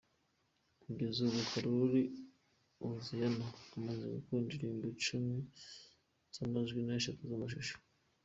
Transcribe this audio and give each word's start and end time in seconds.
Kugeza 0.81 1.19
ubu 1.27 1.39
korari 1.51 2.01
Hoziyana 2.79 3.47
imaze 3.77 4.03
gukora 4.15 4.43
album 4.69 4.75
icumi 4.93 5.35
z’amajwi 6.33 6.79
n’eshatu 6.83 7.23
z’amashusho. 7.29 7.75